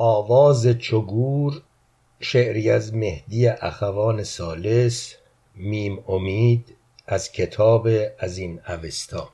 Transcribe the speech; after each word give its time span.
آواز 0.00 0.66
چو 0.66 1.00
گور 1.00 1.62
شعری 2.20 2.70
از 2.70 2.94
مهدی 2.94 3.48
اخوان 3.48 4.22
ثالث 4.22 5.14
میم 5.54 5.98
امید 6.08 6.76
از 7.06 7.32
کتاب 7.32 7.88
از 8.18 8.38
این 8.38 8.60
اوستا 8.68 9.28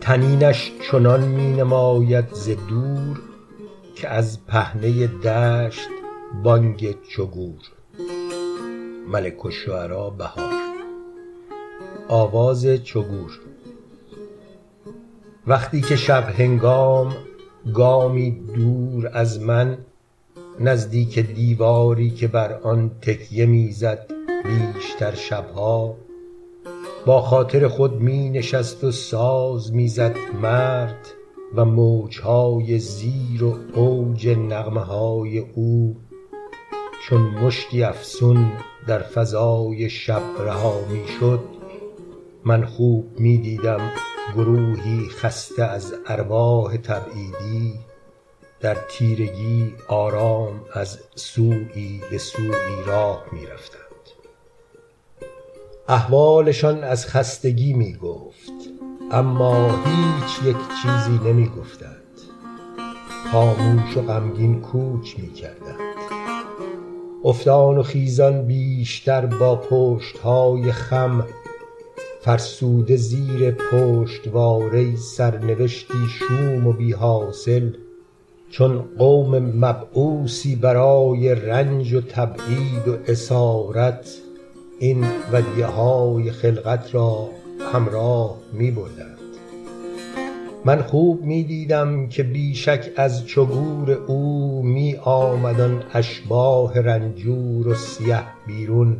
طنینش 0.00 0.72
چنان 0.90 1.20
می 1.20 1.52
نماید 1.52 2.32
ز 2.32 2.48
دور 2.48 3.20
که 3.94 4.08
از 4.08 4.46
پهنه 4.46 5.06
دشت 5.06 5.88
بانگ 6.42 6.96
چو 7.08 7.26
گور 7.26 7.60
ملک 9.08 9.46
الشعراء 9.46 10.10
بهار. 10.10 10.52
آواز 12.08 12.66
چو 12.66 13.02
گور 13.02 13.40
وقتی 15.46 15.80
که 15.80 15.96
شب 15.96 16.28
هنگام 16.38 17.16
گامی 17.74 18.30
دور 18.30 19.10
از 19.12 19.40
من 19.40 19.78
نزدیک 20.60 21.18
دیواری 21.18 22.10
که 22.10 22.28
بر 22.28 22.52
آن 22.52 22.90
تکیه 23.02 23.46
می 23.46 23.72
زد 23.72 24.06
بیشتر 24.44 25.14
شب 25.14 25.50
ها 25.50 25.96
با 27.06 27.20
خاطر 27.20 27.68
خود 27.68 28.00
می 28.00 28.30
نشست 28.30 28.84
و 28.84 28.90
ساز 28.90 29.72
می 29.72 29.88
زد 29.88 30.16
مرد 30.42 31.06
و 31.54 31.64
موج 31.64 32.20
های 32.20 32.78
زیر 32.78 33.44
و 33.44 33.58
اوج 33.74 34.28
نغمه 34.28 34.80
های 34.80 35.38
او. 35.38 35.96
چون 37.08 37.20
مشتی 37.20 37.82
افسون 37.82 38.52
در 38.86 38.98
فضای 38.98 39.90
شب 39.90 40.22
رها 40.38 40.74
می 40.90 41.04
شد 41.20 41.40
من 42.44 42.64
خوب 42.64 43.06
می 43.18 43.38
دیدم 43.38 43.90
گروهی 44.34 45.08
خسته 45.08 45.64
از 45.64 45.94
ارواح 46.06 46.76
تبعیدی 46.76 47.74
در 48.60 48.76
تیرگی 48.90 49.74
آرام 49.88 50.60
از 50.74 50.98
سویی 51.14 52.02
به 52.10 52.18
سویی 52.18 52.82
راه 52.86 53.24
می 53.32 53.46
رفتند 53.46 53.80
احوالشان 55.88 56.84
از 56.84 57.06
خستگی 57.06 57.72
می 57.72 57.94
گفت 57.94 58.52
اما 59.10 59.70
هیچ 59.84 60.42
یک 60.44 60.56
چیزی 60.82 61.28
نمی 61.28 61.48
گفتند 61.48 62.00
خاموش 63.32 63.96
و 63.96 64.02
غمگین 64.02 64.60
کوچ 64.60 65.18
می 65.18 65.32
کردند 65.32 65.80
افتان 67.24 67.78
و 67.78 67.82
خیزان 67.82 68.46
بیشتر 68.46 69.26
با 69.26 69.56
پشت 69.56 70.18
های 70.18 70.72
خم 70.72 71.26
فرسوده 72.20 72.96
زیر 72.96 73.50
پشتواره 73.50 74.96
سرنوشتی 74.96 76.08
شوم 76.18 76.66
و 76.66 76.72
بی 76.72 76.92
حاصل 76.92 77.70
چون 78.50 78.84
قوم 78.98 79.38
مبعوثی 79.38 80.56
برای 80.56 81.34
رنج 81.34 81.94
و 81.94 82.00
تبعید 82.00 82.88
و 82.88 82.96
اسارت 83.06 84.16
این 84.78 85.04
ودیعه 85.32 85.66
های 85.66 86.30
خلقت 86.30 86.94
را 86.94 87.28
همراه 87.72 88.36
می 88.52 88.70
بردند. 88.70 89.18
من 90.64 90.82
خوب 90.82 91.22
می 91.22 91.44
دیدم 91.44 92.08
که 92.08 92.22
بی 92.22 92.54
شک 92.54 92.92
از 92.96 93.26
چو 93.26 93.44
گور 93.44 93.90
او 93.90 94.62
می 94.62 94.96
اشباح 95.94 96.78
رنجور 96.78 97.68
و 97.68 97.74
سیه 97.74 98.22
بیرون. 98.46 98.96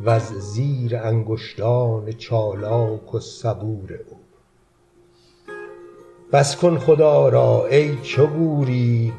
وز 0.00 0.32
زیر 0.32 0.96
انگشتان 0.96 2.12
چالاک 2.12 3.14
و 3.14 3.20
صبور 3.20 3.98
او. 4.08 4.16
بس 6.32 6.56
کن 6.56 6.78
خدا 6.78 7.28
را 7.28 7.66
ای 7.66 7.96
چو 7.96 8.64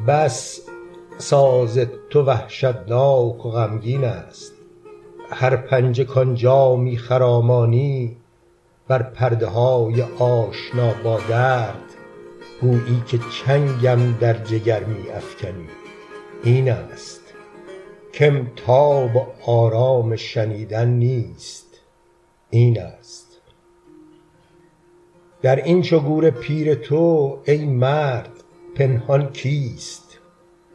بس 0.07 0.61
ساز 1.17 1.79
تو 2.09 2.23
وحشتناک 2.23 3.45
و 3.45 3.49
غمگین 3.49 4.03
است. 4.03 4.53
هر 5.29 5.55
پنجه 5.55 6.03
کآن 6.03 6.35
جا 6.35 6.75
می 6.75 6.97
خرامانی 6.97 8.17
بر 8.87 9.03
پرده 9.03 9.47
های 9.47 10.01
آشنا 10.19 10.93
با 11.03 11.19
درد 11.29 11.95
گویی 12.61 13.03
که 13.07 13.19
چنگم 13.31 14.13
در 14.19 14.33
جگر 14.33 14.83
می 14.83 15.09
افکنی. 15.09 15.67
این 16.43 16.71
است. 16.71 17.24
کم 18.15 18.47
تاب 18.55 19.33
آرام 19.45 20.15
شنیدن 20.15 20.89
نیست 20.89 21.81
این 22.49 22.81
است. 22.81 23.41
در 25.41 25.55
این 25.55 25.81
چو 25.81 25.99
گور 25.99 26.29
پیر 26.29 26.75
تو 26.75 27.37
ای 27.45 27.65
مرد 27.65 28.31
پنهان 28.75 29.31
کیست؟ 29.31 30.19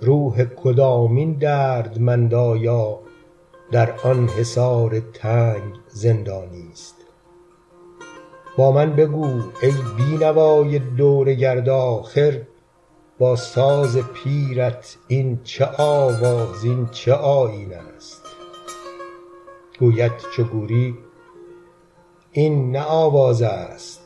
روح 0.00 0.44
کدامین 0.44 1.32
دردمند 1.32 2.34
آیا 2.34 3.00
در 3.72 3.92
آن 4.04 4.28
حصار 4.28 5.00
تنگ 5.00 5.74
زندانیست 5.88 6.94
با 8.56 8.72
من 8.72 8.96
بگو 8.96 9.40
ای 9.62 9.72
بی 9.96 10.16
نوای 10.20 10.78
دور 10.78 11.34
گرد 11.34 11.68
آخر 11.68 12.40
با 13.20 13.36
ساز 13.36 13.98
پیرت 13.98 14.96
این 15.08 15.40
چه 15.44 15.66
آواز 15.78 16.64
این 16.64 16.86
چه 16.86 17.12
آیین 17.12 17.72
است؟ 17.72 18.22
گوید 19.78 20.12
چو 20.36 20.44
گوری 20.44 20.98
این 22.32 22.72
نه 22.72 22.82
آواز 22.82 23.42
است 23.42 24.00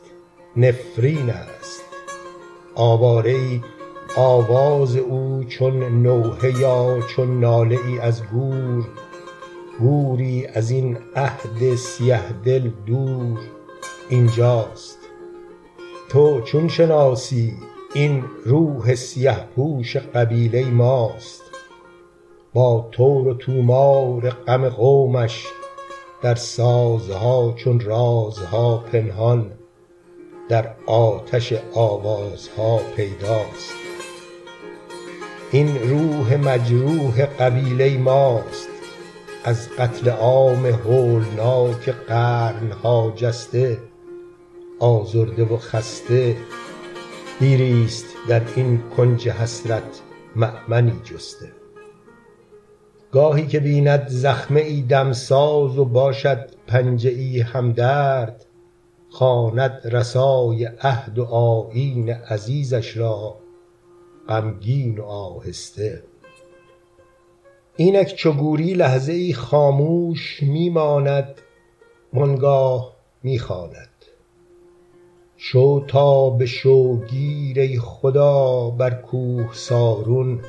نفرین 0.57 1.29
است. 1.29 1.83
آواره 2.75 3.31
ای 3.31 3.61
آواز 4.17 4.95
او 4.95 5.43
چون 5.43 6.03
نوحه 6.03 6.59
یا 6.59 6.99
چون 7.15 7.39
ناله 7.39 7.79
ای 7.87 7.99
از 7.99 8.23
گور 8.23 8.87
گوری 9.79 10.45
از 10.45 10.71
این 10.71 10.97
عهد 11.15 11.75
سیه 11.75 12.31
دل 12.45 12.69
دور 12.85 13.39
این 14.09 14.27
جاست 14.27 14.99
تو 16.09 16.41
چون 16.41 16.67
شناسی 16.67 17.53
این 17.95 18.23
روح 18.45 18.95
سیه 18.95 19.37
پوش 19.55 19.97
قبیله 19.97 20.65
ماست. 20.65 21.41
با 22.53 22.89
تور 22.91 23.27
و 23.27 23.33
طومار 23.33 24.29
غم 24.29 24.69
قومش 24.69 25.45
در 26.21 26.35
سازها 26.35 27.53
چون 27.57 27.79
رازها 27.79 28.77
پنهان 28.77 29.51
در 30.49 30.75
آتش 30.85 31.53
آوازها 31.73 32.79
پیداست. 32.95 33.73
این 35.51 35.89
روح 35.89 36.35
مجروح 36.35 37.25
قبیله 37.25 37.97
ماست. 37.97 38.69
از 39.43 39.69
قتل 39.69 40.09
عام 40.09 40.65
هولناک 40.65 41.89
قرن 41.89 42.71
ها 42.71 43.13
جسته 43.15 43.77
آزرده 44.79 45.43
و 45.43 45.57
خسته 45.57 46.35
دیریست 47.39 48.05
در 48.27 48.41
این 48.55 48.83
کنج 48.97 49.29
حسرت 49.29 50.01
مأمنی 50.35 51.01
جسته. 51.03 51.51
گاهی 53.11 53.47
که 53.47 53.59
بیند 53.59 54.07
زخمه 54.07 54.61
ای 54.61 54.81
دمساز 54.81 55.77
و 55.77 55.85
باشد 55.85 56.49
پنجه 56.67 57.09
ای 57.09 57.39
همدرد 57.39 58.45
خواند 59.09 59.81
رسای 59.85 60.65
عهد 60.65 61.19
و 61.19 61.23
آیین 61.23 62.09
عزیزش 62.09 62.97
را 62.97 63.37
غمگین 64.29 64.99
و 64.99 65.03
آهسته. 65.03 66.03
اینک 67.75 68.15
چو 68.15 68.31
گوری 68.31 68.73
لحظه 68.73 69.13
ای 69.13 69.33
خاموش 69.33 70.43
می 70.43 70.69
ماند 70.69 71.41
وآنگاه 72.13 72.95
می 73.23 73.39
خواند 73.39 73.94
شو 75.47 75.85
تا 75.87 76.29
به 76.29 76.45
شوگیر 76.45 77.79
خدا 77.79 78.69
بر 78.69 78.89
کوهسارون 78.89 80.39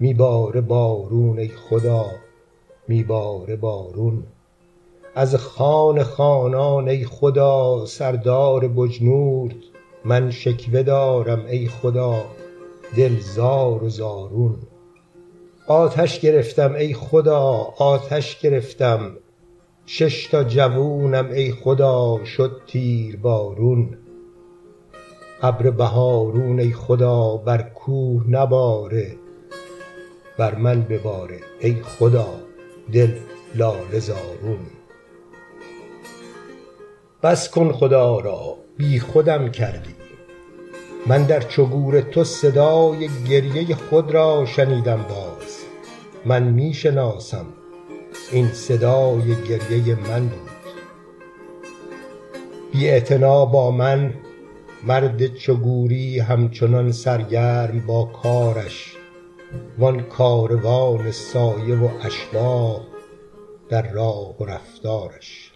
می 0.00 0.14
باره 0.14 0.60
بارون 0.60 1.38
ای 1.38 1.48
خدا 1.48 2.06
می 2.88 3.04
باره 3.04 3.56
بارون. 3.56 4.22
از 5.14 5.36
خان 5.36 6.02
خانان 6.02 6.88
ای 6.88 7.04
خدا 7.04 7.86
سردار 7.86 8.68
بجنورد 8.68 9.54
من 10.04 10.30
شکوه 10.30 10.82
دارم 10.82 11.46
ای 11.46 11.68
خدا 11.68 12.24
دل 12.96 13.18
زار 13.20 13.84
و 13.84 13.88
زارون. 13.88 14.56
آتش 15.66 16.20
گرفتم 16.20 16.74
ای 16.74 16.94
خدا 16.94 17.42
آتش 17.78 18.40
گرفتم 18.40 19.16
شش 19.86 20.26
تا 20.26 20.44
جوونم 20.44 21.30
ای 21.30 21.52
خدا 21.52 22.24
شد 22.24 22.62
تیربارون 22.66 23.98
ابر 25.42 25.70
بهارون 25.70 26.60
ای 26.60 26.72
خدا 26.72 27.36
بر 27.36 27.62
کوه 27.62 28.24
نباره. 28.28 29.16
بر 30.38 30.54
من 30.54 30.82
بباره 30.82 31.40
ای 31.60 31.74
خدا 31.82 32.28
دل 32.92 33.10
لاله 33.54 33.98
زارون. 33.98 34.66
بس 37.22 37.50
کن 37.50 37.72
خدا 37.72 38.20
را 38.20 38.56
بیخودم 38.76 39.50
کردی. 39.50 39.94
من 41.06 41.22
در 41.22 41.40
چو 41.40 41.66
گور 41.66 42.00
تو 42.00 42.24
صدای 42.24 43.08
گریه 43.28 43.74
خود 43.74 44.10
را 44.10 44.44
شنیدم 44.46 45.06
باز. 45.08 45.64
من 46.24 46.42
می 46.42 46.74
شناسم 46.74 47.46
این 48.32 48.52
صدای 48.52 49.34
گریه 49.48 49.94
من 49.94 50.28
بود. 50.28 50.50
بی 52.72 52.88
اعتنا 52.88 53.44
با 53.44 53.70
من 53.70 54.14
مرد 54.84 55.26
چو 55.26 55.54
گوری 55.54 56.18
همچنان 56.18 56.92
سرگرم 56.92 57.86
با 57.86 58.04
کارش 58.04 58.96
وآن 59.78 60.02
کاروان 60.02 61.10
سایه 61.10 61.76
و 61.76 61.88
اشباح 62.02 62.80
در 63.68 63.92
راه 63.92 64.42
و 64.42 64.44
رفتارش. 64.44 65.51